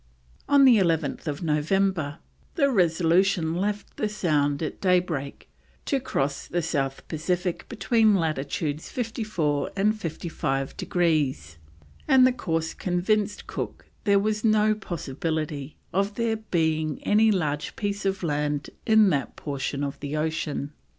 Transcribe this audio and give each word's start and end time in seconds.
On 0.49 0.65
11th 0.65 1.43
November 1.43 2.17
the 2.55 2.71
Resolution 2.71 3.53
left 3.53 3.97
the 3.97 4.09
Sound 4.09 4.63
at 4.63 4.81
daybreak 4.81 5.47
to 5.85 5.99
cross 5.99 6.47
the 6.47 6.63
South 6.63 7.07
Pacific 7.07 7.69
between 7.69 8.15
latitudes 8.15 8.89
54 8.89 9.69
and 9.75 9.95
55 9.95 10.75
degrees, 10.75 11.57
and 12.07 12.25
the 12.25 12.33
course 12.33 12.73
convinced 12.73 13.45
Cook 13.45 13.89
there 14.05 14.17
was 14.17 14.43
no 14.43 14.73
possibility 14.73 15.77
of 15.93 16.15
there 16.15 16.37
being 16.37 17.03
any 17.03 17.29
large 17.31 17.75
piece 17.75 18.03
of 18.03 18.23
land 18.23 18.71
in 18.87 19.11
that 19.11 19.35
portion 19.35 19.83
of 19.83 19.99
the 19.99 20.17
ocean. 20.17 20.73